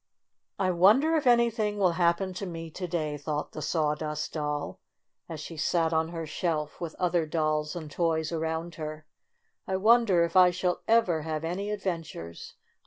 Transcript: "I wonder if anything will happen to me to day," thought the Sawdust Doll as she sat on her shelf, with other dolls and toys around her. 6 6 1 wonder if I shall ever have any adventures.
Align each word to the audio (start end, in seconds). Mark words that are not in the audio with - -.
"I 0.57 0.71
wonder 0.71 1.15
if 1.15 1.27
anything 1.27 1.77
will 1.77 1.91
happen 1.91 2.33
to 2.33 2.47
me 2.47 2.71
to 2.71 2.87
day," 2.87 3.17
thought 3.19 3.51
the 3.51 3.61
Sawdust 3.61 4.33
Doll 4.33 4.79
as 5.29 5.39
she 5.39 5.57
sat 5.57 5.93
on 5.93 6.07
her 6.09 6.25
shelf, 6.25 6.81
with 6.81 6.95
other 6.95 7.27
dolls 7.27 7.75
and 7.75 7.91
toys 7.91 8.31
around 8.31 8.75
her. 8.81 9.05
6 9.67 9.73
6 9.73 9.75
1 9.75 9.81
wonder 9.83 10.23
if 10.23 10.35
I 10.35 10.49
shall 10.49 10.81
ever 10.87 11.21
have 11.21 11.43
any 11.43 11.69
adventures. 11.69 12.55